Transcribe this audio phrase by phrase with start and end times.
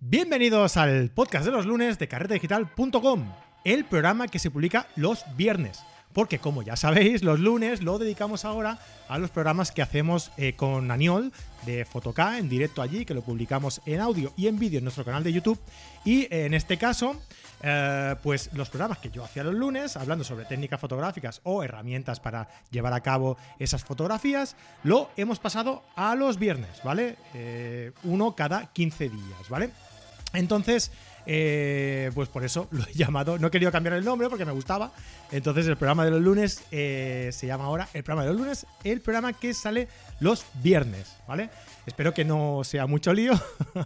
[0.00, 3.32] Bienvenidos al podcast de los lunes de carretedigital.com,
[3.64, 5.82] el programa que se publica los viernes.
[6.12, 8.78] Porque como ya sabéis, los lunes lo dedicamos ahora
[9.08, 11.32] a los programas que hacemos eh, con Aniol
[11.64, 15.04] de Fotoca en directo allí, que lo publicamos en audio y en vídeo en nuestro
[15.04, 15.58] canal de YouTube.
[16.04, 17.16] Y eh, en este caso,
[17.62, 22.20] eh, pues los programas que yo hacía los lunes, hablando sobre técnicas fotográficas o herramientas
[22.20, 27.16] para llevar a cabo esas fotografías, lo hemos pasado a los viernes, ¿vale?
[28.04, 29.70] uno cada 15 días, ¿vale?
[30.34, 30.90] Entonces,
[31.26, 34.52] eh, pues por eso lo he llamado, no he querido cambiar el nombre porque me
[34.52, 34.92] gustaba.
[35.30, 38.66] Entonces el programa de los lunes eh, se llama ahora el programa de los lunes,
[38.84, 39.88] el programa que sale
[40.20, 41.50] los viernes, ¿vale?
[41.86, 43.32] Espero que no sea mucho lío,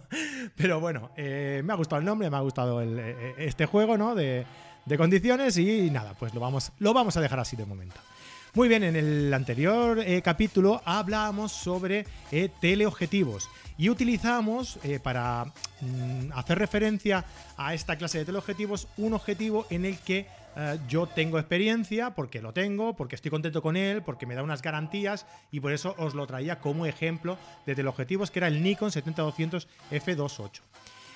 [0.55, 4.13] pero bueno, eh, me ha gustado el nombre, me ha gustado este juego, ¿no?
[4.13, 4.45] De,
[4.85, 7.99] de, condiciones y nada, pues lo vamos, lo vamos a dejar así de momento.
[8.57, 12.07] Muy bien, en el anterior capítulo hablábamos sobre
[12.59, 15.45] teleobjetivos y utilizamos eh, para
[15.79, 17.23] mm, hacer referencia
[17.55, 22.41] a esta clase de teleobjetivos un objetivo en el que eh, yo tengo experiencia, porque
[22.41, 25.93] lo tengo, porque estoy contento con él, porque me da unas garantías y por eso
[25.99, 30.61] os lo traía como ejemplo de teleobjetivos que era el Nikon 70-200 F28.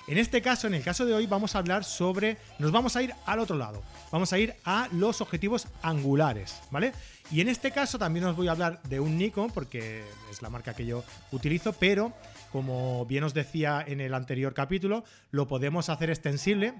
[0.08, 2.36] En este caso, en el caso de hoy, vamos a hablar sobre.
[2.58, 3.82] Nos vamos a ir al otro lado.
[4.10, 6.92] Vamos a ir a los objetivos angulares, ¿vale?
[7.30, 10.50] Y en este caso también os voy a hablar de un Nikon, porque es la
[10.50, 12.12] marca que yo utilizo, pero
[12.50, 16.74] como bien os decía en el anterior capítulo, lo podemos hacer extensible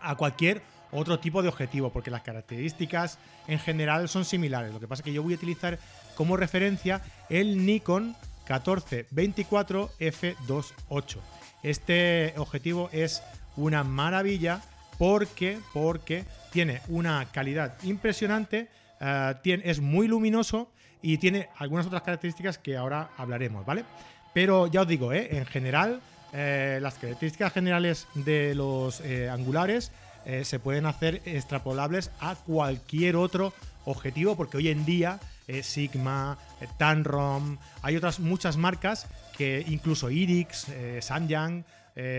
[0.00, 3.18] a cualquier otro tipo de objetivo, porque las características
[3.48, 4.72] en general son similares.
[4.72, 5.78] Lo que pasa es que yo voy a utilizar
[6.14, 8.16] como referencia el Nikon
[8.48, 11.16] 1424 F28.
[11.62, 13.22] Este objetivo es
[13.56, 14.60] una maravilla
[14.98, 18.68] porque, porque tiene una calidad impresionante,
[19.00, 20.70] eh, es muy luminoso
[21.02, 23.84] y tiene algunas otras características que ahora hablaremos, ¿vale?
[24.32, 25.28] Pero ya os digo, ¿eh?
[25.32, 26.00] en general,
[26.32, 29.92] eh, las características generales de los eh, angulares
[30.44, 33.52] se pueden hacer extrapolables a cualquier otro
[33.84, 35.18] objetivo, porque hoy en día
[35.62, 36.38] Sigma,
[36.78, 39.08] Tanrom, hay otras muchas marcas
[39.42, 40.66] que incluso Irix,
[41.00, 41.64] Samyang,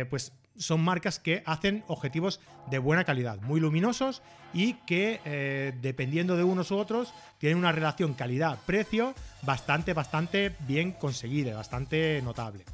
[0.10, 2.40] pues son marcas que hacen objetivos
[2.70, 4.22] de buena calidad, muy luminosos
[4.54, 10.92] y que eh, dependiendo de unos u otros tienen una relación calidad-precio bastante, bastante bien
[10.92, 12.66] conseguida, bastante notable.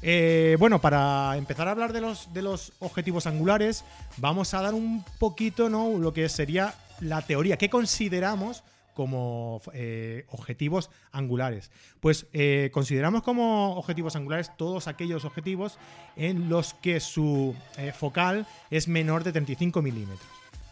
[0.00, 3.84] Eh, bueno, para empezar a hablar de los, de los objetivos angulares,
[4.16, 5.98] vamos a dar un poquito ¿no?
[5.98, 8.62] lo que sería la teoría, qué consideramos
[8.98, 11.70] como eh, objetivos angulares.
[12.00, 15.78] Pues eh, consideramos como objetivos angulares todos aquellos objetivos
[16.16, 20.28] en los que su eh, focal es menor de 35 milímetros.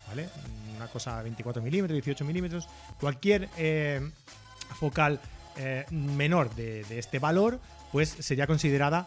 [0.08, 0.28] ¿Vale?
[0.76, 2.68] Una cosa 24 milímetros, 18 milímetros.
[2.98, 3.48] Cualquier
[4.80, 5.20] focal
[5.92, 7.60] menor de, este valor,
[7.92, 9.06] pues sería considerada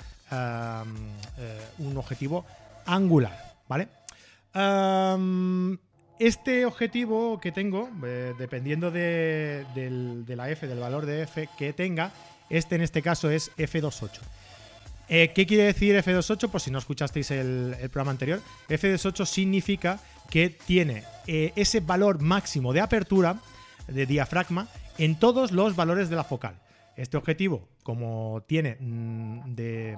[1.77, 2.45] un objetivo
[2.85, 3.53] angular.
[3.67, 3.89] ¿Vale?
[6.19, 9.65] Este objetivo que tengo, eh, dependiendo de,
[10.27, 12.11] la F, del valor de F que tenga,
[12.49, 14.19] este en este caso es F28.
[15.07, 16.49] Eh, ¿Qué quiere decir F28?
[16.49, 22.73] Por si no escuchasteis el, programa anterior, F28 significa que tiene eh, ese valor máximo
[22.73, 23.39] de apertura
[23.87, 26.55] de diafragma en todos los valores de la focal.
[26.95, 29.97] Este objetivo, como tiene mm, de,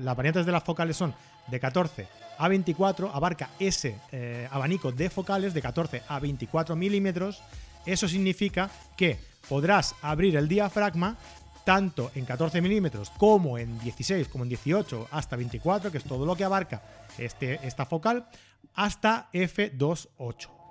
[0.00, 1.14] las variantes de las focales son
[1.46, 2.06] de 14
[2.38, 7.42] a 24, abarca ese eh, abanico de focales de 14 a 24 milímetros.
[7.86, 9.18] Eso significa que
[9.48, 11.16] podrás abrir el diafragma
[11.64, 16.26] tanto en 14 milímetros como en 16, como en 18, hasta 24, que es todo
[16.26, 16.82] lo que abarca
[17.18, 18.26] este, esta focal,
[18.74, 20.63] hasta f2.8.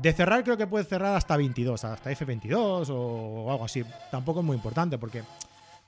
[0.00, 3.84] De cerrar creo que puede cerrar hasta 22, hasta F22 o algo así.
[4.10, 5.22] Tampoco es muy importante porque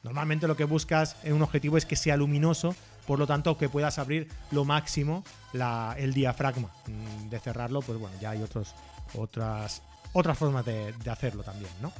[0.03, 2.75] normalmente lo que buscas en un objetivo es que sea luminoso,
[3.07, 5.25] por lo tanto que puedas abrir lo máximo
[5.97, 6.69] el diafragma.
[6.87, 8.75] Mm, de cerrarlo, pues bueno, ya hay otros,
[9.15, 9.83] otras,
[10.13, 11.91] otras formas de, hacerlo también, ¿no?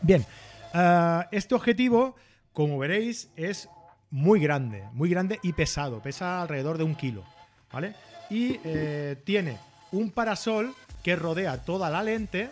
[0.00, 0.26] Bien,
[0.74, 2.16] eh, este objetivo,
[2.52, 3.68] como veréis, es
[4.10, 7.22] muy grande, muy grande y pesado, pesa alrededor de un kilo,
[7.72, 7.94] ¿vale?
[8.28, 12.50] Y eh, tiene un parasol que rodea toda la lente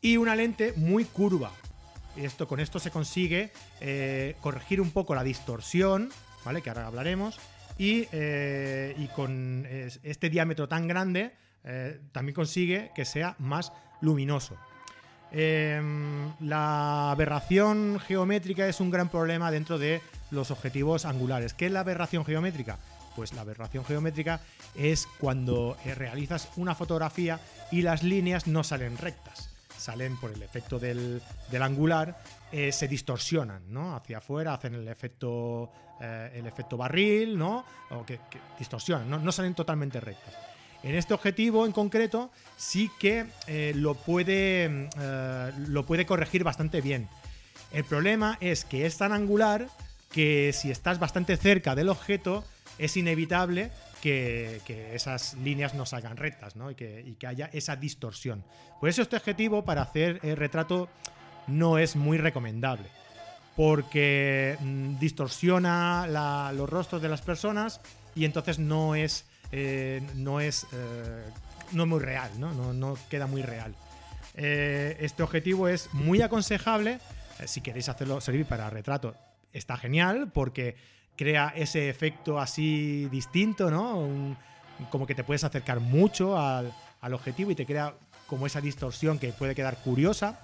[0.00, 1.52] y una lente muy curva.
[2.16, 6.10] Esto, con esto se consigue eh, corregir un poco la distorsión,
[6.44, 6.60] ¿vale?
[6.60, 7.38] Que ahora hablaremos.
[7.78, 9.66] Y, eh, con
[10.02, 11.32] este diámetro tan grande,
[11.64, 14.56] eh, también consigue que sea más luminoso.
[15.30, 21.54] Em, la aberración geométrica es un gran problema dentro de los objetivos angulares.
[21.54, 22.78] ¿Qué es la aberración geométrica?
[23.14, 24.40] Pues la aberración geométrica
[24.74, 29.50] es cuando eh, realizas una fotografía y las líneas no salen rectas.
[29.76, 31.20] Salen por el efecto del,
[31.60, 32.22] angular,
[32.52, 33.96] eh, se distorsionan, ¿no?
[33.96, 35.70] Hacia afuera, hacen el efecto,
[36.00, 37.64] eh, el efecto barril, ¿no?
[37.90, 38.20] O que,
[38.58, 40.34] distorsionan, no salen totalmente rectas.
[40.84, 43.26] En este objetivo en concreto sí que
[43.74, 44.88] lo, puede,
[45.68, 47.08] lo puede corregir bastante bien.
[47.72, 49.68] El problema es que es tan angular
[50.12, 52.44] que si estás bastante cerca del objeto
[52.78, 53.70] es inevitable
[54.00, 54.60] que,
[54.94, 56.70] esas líneas no salgan rectas ¿no?
[56.70, 58.44] Y, que, haya esa distorsión.
[58.80, 60.88] Por eso este objetivo para hacer el retrato
[61.46, 62.88] no es muy recomendable.
[63.56, 66.06] Porque mm, distorsiona
[66.54, 67.80] los rostros de las personas
[68.14, 71.24] y entonces no es eh, no es eh,
[71.72, 72.72] no muy real, ¿no?
[72.72, 73.74] No, queda muy real.
[74.34, 76.98] Eh, este objetivo es muy aconsejable
[77.46, 79.14] si queréis hacerlo servir para retrato.
[79.52, 80.76] Está genial porque
[81.16, 84.36] crea ese efecto así distinto, ¿no?
[84.90, 87.94] como que te puedes acercar mucho al, al, objetivo y te crea
[88.26, 90.40] como esa distorsión que puede quedar curiosa.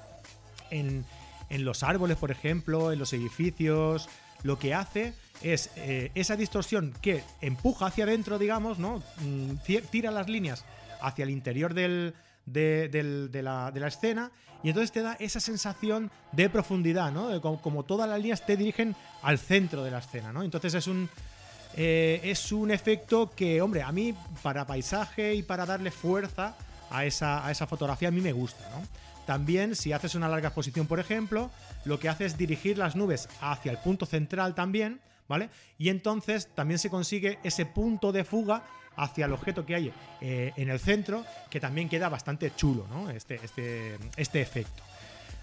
[0.70, 1.04] En,
[1.48, 4.08] en los árboles, por ejemplo, en los edificios,
[4.42, 9.02] lo que hace es eh, esa distorsión que empuja hacia adentro, digamos, ¿no?
[9.20, 9.54] Mm,
[9.90, 10.64] tira las líneas
[11.00, 11.74] hacia el interior
[12.52, 14.30] de, la, escena
[14.62, 17.40] y entonces te da esa sensación de profundidad, ¿no?
[17.40, 20.42] como, todas las líneas te dirigen al centro de la escena, ¿no?
[20.42, 21.08] Entonces es un,
[21.76, 26.56] eh, es un efecto que, hombre, a mí para paisaje y para darle fuerza
[26.90, 28.82] a esa, a esa fotografía a mí me gusta, ¿no?
[29.26, 31.50] También, si haces una larga exposición, por ejemplo,
[31.84, 35.50] lo que hace es dirigir las nubes hacia el punto central también, ¿vale?
[35.78, 38.64] Y entonces también se consigue ese punto de fuga
[38.96, 43.10] hacia el objeto que hay eh, en el centro, que también queda bastante chulo, ¿no?
[43.10, 44.82] Este, este, este efecto.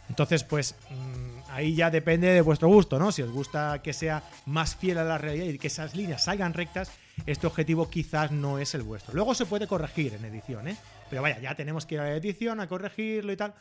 [0.09, 3.11] Entonces, pues mm, ahí ya depende de vuestro gusto, ¿no?
[3.11, 6.53] Si os gusta que sea más fiel a la realidad y que esas líneas salgan
[6.53, 6.91] rectas,
[7.25, 9.13] este objetivo quizás no es el vuestro.
[9.13, 10.77] Luego se puede corregir en edición, ¿eh?
[11.09, 13.53] Pero vaya, ya tenemos que ir a la edición a corregirlo y tal.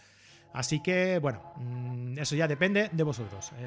[0.54, 3.50] Así que, bueno, mm, eso ya depende de vosotros.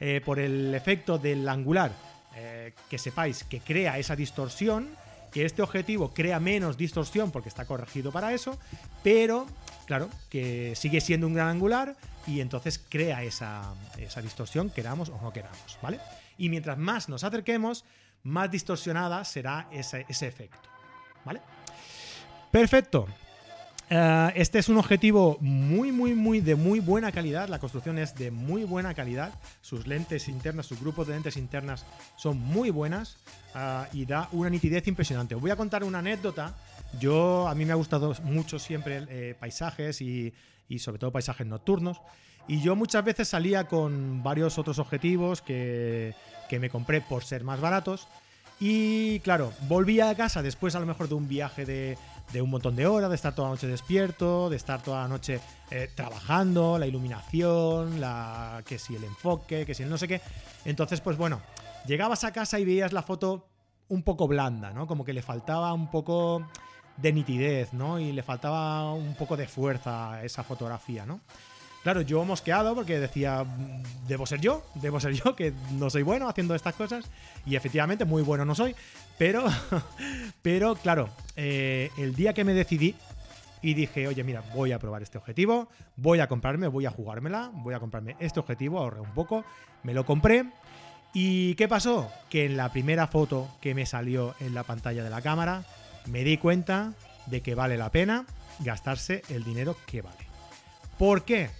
[0.00, 1.92] Eh, por el efecto del angular,
[2.34, 4.96] eh, que sepáis que crea esa distorsión,
[5.32, 8.58] que este objetivo crea menos distorsión porque está corregido para eso,
[9.04, 9.46] pero,
[9.86, 11.94] claro, que sigue siendo un gran angular
[12.26, 13.72] y entonces crea esa,
[14.22, 16.00] distorsión, queramos o no queramos, ¿vale?
[16.36, 17.84] Y mientras más nos acerquemos,
[18.24, 20.68] más distorsionada será ese, ese efecto,
[21.24, 21.40] ¿vale?
[22.50, 23.06] Perfecto.
[23.94, 27.50] Eh, este es un objetivo muy, muy, muy de muy buena calidad.
[27.50, 29.34] La construcción es de muy buena calidad.
[29.60, 31.84] Sus lentes internas, sus grupos de lentes internas
[32.16, 33.18] son muy buenas
[33.54, 35.34] eh, y da una nitidez impresionante.
[35.34, 36.54] Os voy a contar una anécdota.
[36.98, 40.32] Yo, a mí me ha gustado mucho siempre eh, paisajes y,
[40.70, 42.00] y, sobre todo paisajes nocturnos.
[42.48, 46.14] Y yo muchas veces salía con varios otros objetivos que,
[46.48, 48.08] que me compré por ser más baratos.
[48.58, 51.98] Y claro, volvía a casa después a lo mejor de un viaje de,
[52.40, 55.40] un montón de horas, de estar toda la noche despierto, de estar toda la noche
[55.70, 60.20] eh, trabajando, la iluminación, la que si el enfoque, que si el no sé qué.
[60.64, 61.40] Entonces, pues bueno,
[61.86, 63.48] llegabas a casa y veías la foto
[63.88, 64.86] un poco blanda, ¿no?
[64.86, 66.46] Como que le faltaba un poco
[66.96, 67.98] de nitidez, ¿no?
[67.98, 71.20] Y le faltaba un poco de fuerza a esa fotografía, ¿no?
[71.82, 73.44] Claro, yo mosqueado porque decía,
[74.06, 77.10] debo ser yo, debo ser yo, que no soy bueno haciendo estas cosas.
[77.44, 78.76] Y efectivamente, muy bueno no soy.
[79.18, 79.44] Pero,
[80.42, 82.94] pero claro, eh, el día que me decidí
[83.60, 87.50] y dije, oye, mira, voy a probar este objetivo, voy a comprarme, voy a jugármela,
[87.54, 89.44] voy a comprarme este objetivo, ahorré un poco,
[89.82, 90.46] me lo compré.
[91.14, 92.10] ¿Y qué pasó?
[92.30, 95.64] Que en la primera foto que me salió en la pantalla de la cámara,
[96.06, 96.94] me di cuenta
[97.26, 98.26] de que vale la pena
[98.60, 100.26] gastarse el dinero que vale.
[100.98, 101.50] ¿Por qué?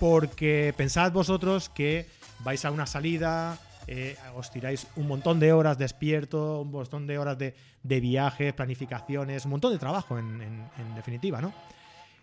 [0.00, 2.08] porque pensad vosotros que
[2.40, 7.18] vais a una salida, eh, os tiráis un montón de horas despierto, un montón de
[7.18, 11.52] horas de, viajes, planificaciones, un montón de trabajo en, definitiva, ¿no?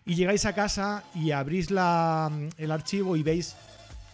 [0.05, 3.55] Y llegáis a casa y abrís el archivo y veis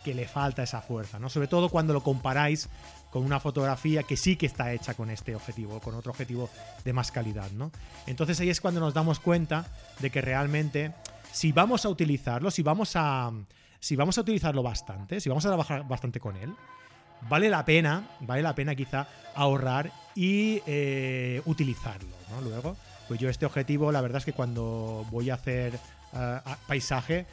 [0.04, 1.30] que le falta esa fuerza, ¿no?
[1.30, 2.70] Sobre todo cuando lo comparáis
[3.12, 6.50] con una fotografía que sí que está hecha con este objetivo, con otro objetivo
[6.84, 7.72] de más calidad, ¿no?
[8.08, 9.68] Entonces ahí es cuando nos damos cuenta
[10.00, 10.94] de que realmente
[11.32, 13.32] si vamos a utilizarlo, si vamos a,
[13.80, 16.56] si vamos a utilizarlo bastante, si vamos a trabajar bastante con él,
[17.30, 22.42] vale la pena, vale la pena quizá ahorrar y eh, utilizarlo, ¿no?
[22.42, 22.76] Luego,
[23.08, 25.80] pues yo este objetivo, la verdad es que cuando voy a hacer
[26.14, 27.26] eh, paisaje,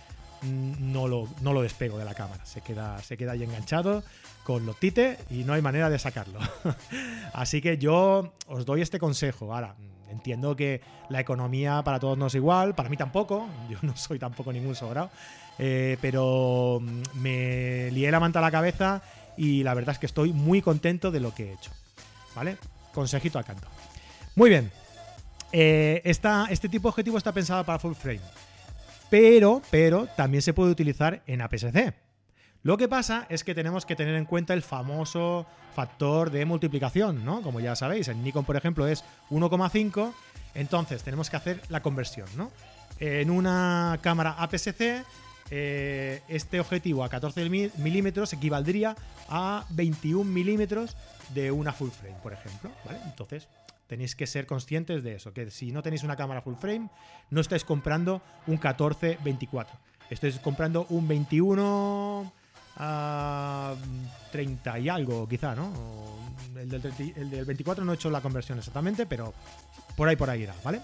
[0.42, 2.44] mm, no lo, no lo despego de la cámara.
[2.47, 4.02] Se queda, se queda ahí enganchado
[4.44, 6.40] con los tites y no hay manera de sacarlo.
[7.32, 9.54] Así que yo os doy este consejo.
[9.54, 9.76] Ahora,
[10.11, 14.18] entiendo que la economía para todos no es igual, para mí tampoco, yo no soy
[14.18, 15.11] tampoco ningún sobrado,
[15.59, 19.02] eh, pero mm, me lié la manta a la cabeza
[19.37, 21.70] y la verdad es que estoy muy contento de lo que he hecho.
[22.34, 22.56] ¿Vale?
[22.92, 23.68] Consejito a canto.
[24.37, 24.70] Muy bien.
[25.52, 28.20] Eh, este tipo de objetivo está pensado para full frame.
[29.10, 31.92] Pero, pero también se puede utilizar en APS-C.
[32.62, 37.25] Lo que pasa es que tenemos que tener en cuenta el famoso factor de multiplicación,
[37.25, 37.42] ¿no?
[37.42, 40.12] Como ya sabéis, en Nikon, por ejemplo, es 1,5.
[40.54, 42.50] Entonces tenemos que hacer la conversión, ¿no?
[42.99, 45.04] En una cámara APS-C,
[45.50, 48.97] eh, este objetivo a 14 milímetros equivaldría
[49.28, 50.97] a 21 milímetros
[51.35, 52.99] de una full frame, por ejemplo, ¿vale?
[53.04, 53.49] Entonces,
[53.90, 56.88] Tenéis que ser conscientes de eso, que si no tenéis una cámara full frame,
[57.30, 59.66] no estáis comprando un 14-24.
[60.11, 62.33] Estáis comprando un 21
[62.76, 63.75] a
[64.30, 65.73] 30 y algo, quizá, ¿no?
[66.54, 69.35] El del, 24 no he hecho la conversión exactamente, pero
[69.97, 70.83] por ahí, por ahí irá, ¿vale?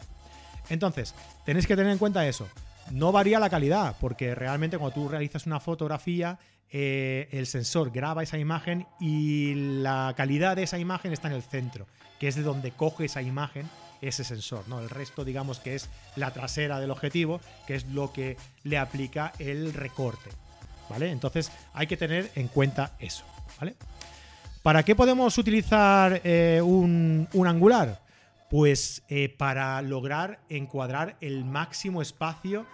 [0.68, 2.48] Entonces, tenéis que tener en cuenta eso.
[2.90, 6.38] No varía la calidad, porque realmente cuando tú realizas una fotografía,
[6.70, 11.42] eh, el sensor graba esa imagen y la calidad de esa imagen está en el
[11.42, 11.86] centro
[12.18, 13.68] que es de donde coge esa imagen
[14.02, 14.78] ese sensor, ¿no?
[14.78, 19.32] El resto, digamos que es la trasera del objetivo, que es lo que le aplica
[19.38, 20.30] el recorte,
[20.90, 21.10] ¿vale?
[21.10, 23.24] Entonces hay que tener en cuenta eso,
[23.58, 23.74] ¿vale?
[24.62, 28.00] ¿Para qué podemos utilizar eh, un, angular?
[28.50, 32.66] Pues eh, para lograr encuadrar el máximo espacio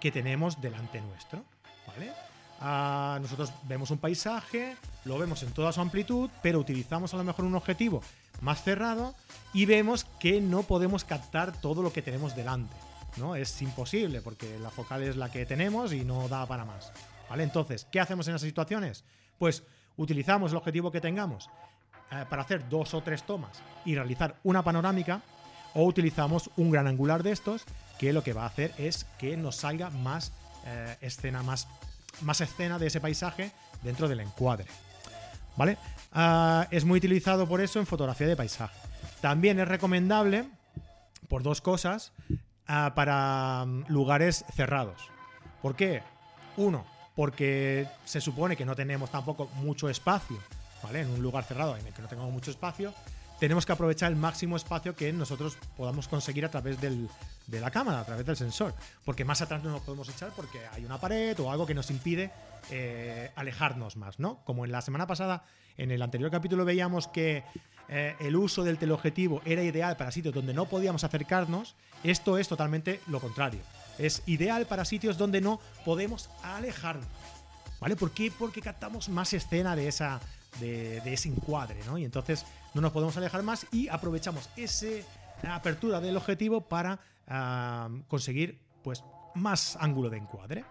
[0.00, 1.44] que tenemos delante nuestro,
[1.86, 2.12] ¿vale?
[2.60, 7.24] Ah, nosotros vemos un paisaje, lo vemos en toda su amplitud, pero utilizamos a lo
[7.24, 8.02] mejor un objetivo
[8.40, 9.14] más cerrado
[9.52, 12.74] y vemos que no podemos captar todo lo que tenemos delante.
[13.16, 13.36] ¿no?
[13.36, 16.92] Es imposible porque la focal es la que tenemos y no da para más.
[17.28, 17.42] ¿Vale?
[17.42, 19.04] Entonces, ¿qué hacemos en esas situaciones?
[19.38, 19.64] Pues
[19.96, 21.50] utilizamos el objetivo que tengamos
[22.10, 25.22] eh, para hacer dos o tres tomas y realizar una panorámica
[25.74, 27.64] o utilizamos un gran angular de estos
[27.98, 30.32] que lo que va a hacer es que nos salga más
[30.66, 31.68] eh, escena, más,
[32.22, 34.66] más escena de ese paisaje dentro del encuadre.
[35.56, 35.78] ¿Vale?
[36.12, 38.76] Ah, es muy utilizado por eso en fotografía de paisaje.
[39.20, 40.44] También es recomendable
[41.28, 42.12] por dos cosas
[42.66, 45.10] ah, para mm, lugares cerrados.
[45.62, 46.02] ¿Por qué?
[46.56, 46.84] Uno,
[47.14, 50.38] porque se supone que no tenemos tampoco mucho espacio,
[50.94, 52.94] En un lugar cerrado en el que no tengamos mucho espacio,
[53.38, 58.00] tenemos que aprovechar el máximo espacio que nosotros podamos conseguir a través de la cámara,
[58.00, 58.74] a través del sensor.
[59.04, 61.90] Porque más atrás no nos podemos echar porque hay una pared o algo que nos
[61.90, 62.30] impide
[62.70, 64.38] eh, alejarnos más, ¿no?
[64.44, 65.44] Como en la semana pasada
[65.76, 67.44] en el anterior capítulo veíamos que
[67.88, 72.48] eh, el uso del teleobjetivo era ideal para sitios donde no podíamos acercarnos, esto es
[72.48, 73.60] totalmente lo contrario.
[73.98, 77.06] Es ideal para sitios donde no podemos alejarnos.
[77.80, 77.94] ¿Vale?
[77.94, 78.32] ¿Por qué?
[78.36, 80.20] Porque captamos más escena de, esa,
[80.60, 81.98] de, ese encuadre, ¿no?
[81.98, 82.44] Y entonces
[82.74, 84.86] no nos podemos alejar más y aprovechamos esa
[85.54, 86.98] apertura del objetivo para
[87.28, 90.64] ah, conseguir pues, más ángulo de encuadre.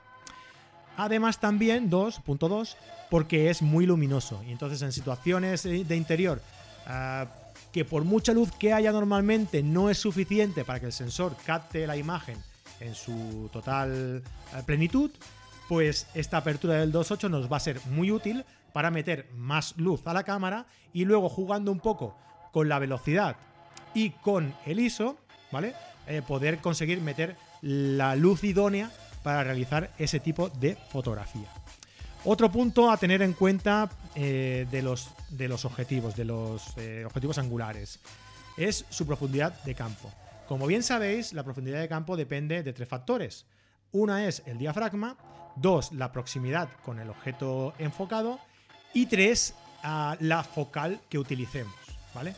[0.98, 2.76] Además también 2.2
[3.10, 6.42] porque es muy luminoso y entonces en situaciones de interior
[6.88, 7.28] ah,
[7.76, 11.86] que por mucha luz que haya normalmente no es suficiente para que el sensor capte
[11.86, 12.38] la imagen
[12.80, 14.24] en su total
[14.54, 15.12] eh, plenitud,
[15.68, 20.06] pues esta apertura del 2.8 nos va a ser muy útil para meter más luz
[20.06, 22.18] a la cámara y luego jugando un poco
[22.52, 23.38] con la velocidad
[23.94, 25.18] y con el ISO,
[25.52, 25.74] ¿vale?
[26.08, 28.92] Eh, poder conseguir meter la luz idónea
[29.24, 31.50] para realizar ese tipo de fotografía.
[32.26, 37.04] Otro punto a tener en cuenta eh, de, los, de, los, objetivos, de los eh,
[37.06, 38.00] objetivos angulares,
[38.58, 40.12] es su profundidad de campo.
[40.48, 43.46] Como bien sabéis, la profundidad de campo depende de tres factores.
[43.96, 45.16] Una es el diafragma,
[45.56, 48.42] dos, la proximidad con el objeto enfocado
[48.94, 49.56] y tres,
[50.20, 51.74] la focal que utilicemos.
[52.14, 52.36] ¿vale?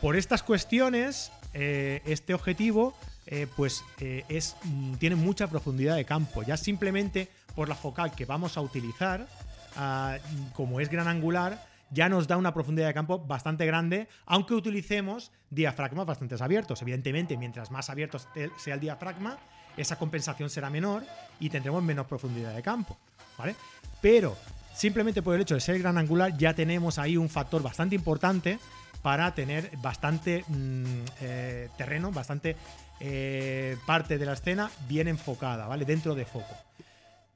[0.00, 2.94] Por estas cuestiones, eh, este objetivo
[3.26, 6.44] eh, pues eh, es, mm, tiene mucha profundidad de campo.
[6.44, 9.26] Ya simplemente por la focal que vamos a utilizar,
[9.74, 10.18] ah,
[10.52, 15.32] como es gran angular, ya nos da una profundidad de campo bastante grande, aunque utilicemos
[15.50, 16.82] diafragmas bastante abiertos.
[16.82, 19.40] Evidentemente, mientras más abierto sea el diafragma,
[19.76, 21.04] esa compensación será menor
[21.40, 22.96] y tendremos menos profundidad de campo.
[23.38, 23.54] ¿vale?
[24.00, 24.36] Pero
[24.74, 28.58] simplemente por el hecho de ser gran angular ya tenemos ahí un factor bastante importante
[29.02, 30.84] para tener bastante mm,
[31.20, 32.56] eh, terreno, bastante
[33.00, 35.84] eh, parte de la escena bien enfocada, ¿vale?
[35.84, 36.56] Dentro de foco.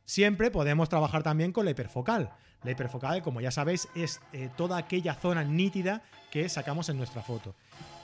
[0.06, 2.30] Siempre podemos trabajar también con la hiperfocal.
[2.64, 7.22] La hiperfocal, como ya sabéis, es eh, toda aquella zona nítida que sacamos en nuestra
[7.22, 7.54] foto.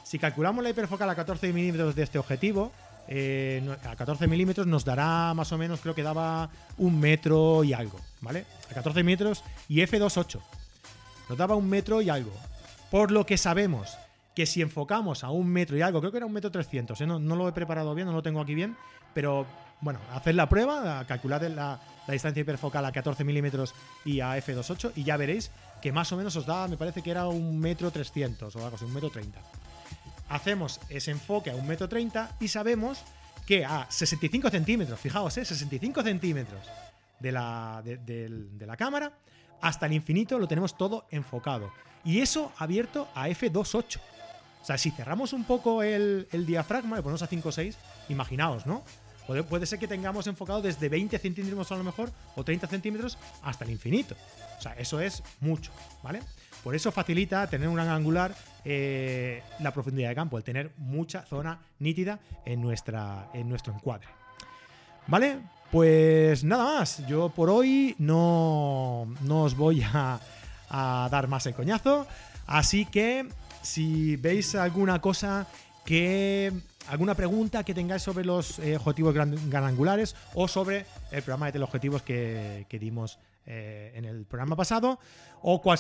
[0.03, 2.71] Si calculamos la hiperfocal a 14 milímetros de este objetivo,
[3.09, 7.73] eh, a 14 milímetros nos dará más o menos, creo que daba un metro y
[7.73, 8.47] algo, ¿vale?
[8.71, 10.41] A 14 milímetros y f2.8.
[11.29, 12.33] Nos daba un metro y algo.
[12.91, 13.97] Por lo que sabemos
[14.35, 17.07] que si enfocamos a un metro y algo, creo que era un metro 300, ¿eh?
[17.07, 18.77] no, lo he preparado bien, no lo tengo aquí bien,
[19.13, 19.47] pero
[19.81, 24.93] bueno, haced la prueba, calculad la, la distancia hiperfocal a 14 milímetros y a f2.8
[24.97, 27.91] y ya veréis que más o menos os da, me parece que era un metro
[27.91, 29.41] 300 o algo así, un metro 30
[30.29, 33.05] hacemos ese enfoque a un metro treinta y sabemos
[33.47, 35.45] que a 65 centímetros, fijaos, ¿eh?
[35.45, 36.67] 65 centímetros
[37.21, 39.13] de la, de, la cámara,
[39.61, 41.73] hasta el infinito lo tenemos todo enfocado.
[42.05, 43.99] Y eso abierto a f2.8.
[44.63, 47.75] O sea, si cerramos un poco el, diafragma, le ponemos a 5.6,
[48.09, 48.83] imaginaos, ¿no?
[49.27, 53.17] Puede, puede, ser que tengamos enfocado desde 20 centímetros a lo mejor o 30 centímetros
[53.43, 54.17] hasta el infinito.
[54.59, 55.71] O sea, eso es mucho,
[56.03, 56.21] ¿vale?
[56.63, 61.23] Por eso facilita tener un gran angular eh, la profundidad de campo, el tener mucha
[61.23, 64.09] zona nítida en, nuestra, en nuestro encuadre.
[65.07, 65.39] ¿Vale?
[65.71, 67.07] Pues nada más.
[67.07, 70.21] Yo por hoy no, no os voy a,
[70.71, 72.07] dar más el coñazo.
[72.47, 73.29] Así que
[73.63, 75.47] si veis alguna cosa
[75.85, 76.53] que
[76.89, 81.53] alguna pregunta que tengáis sobre los eh, objetivos gran, angulares o sobre el programa de
[81.53, 84.99] teleobjetivos que, que dimos eh, en el programa pasado,
[85.43, 85.79] o cual,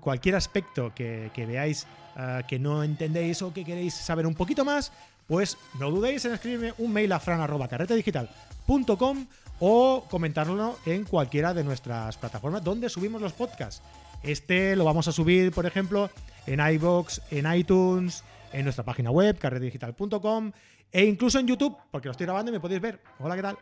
[0.00, 4.92] cualquier aspecto que, veáis eh, que no entendéis o que queréis saber un poquito más,
[5.26, 9.26] pues no dudéis en escribirme un mail a fran.carretedigital.com
[9.60, 13.82] o comentarlo en cualquiera de nuestras plataformas donde subimos los podcasts.
[14.22, 16.10] Este lo vamos a subir, por ejemplo,
[16.46, 20.52] en iBox, en iTunes, en nuestra página web, carretedigital.com
[20.96, 22.98] e incluso en YouTube, porque lo estoy grabando y me podéis ver.
[23.18, 23.58] Hola, ¿qué tal?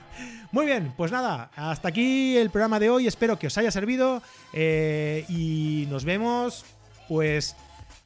[0.52, 3.06] Muy bien, pues nada, hasta aquí el programa de hoy.
[3.06, 4.22] Espero que os haya servido
[4.54, 6.64] eh, y nos vemos.
[7.06, 7.56] Pues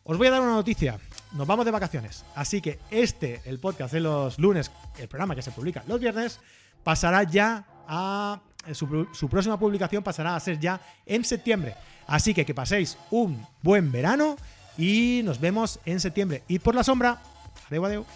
[0.02, 0.98] os voy a dar una noticia.
[1.30, 2.24] Nos vamos de vacaciones.
[2.34, 6.40] Así que este, el podcast de los lunes, el programa que se publica los viernes,
[6.82, 8.40] pasará ya a.
[8.72, 11.76] Su, su próxima publicación pasará a ser ya en septiembre.
[12.08, 14.34] Así que que paséis un buen verano
[14.76, 16.42] y nos vemos en septiembre.
[16.48, 17.22] Y por la sombra.
[17.68, 18.06] Adeu, adeu.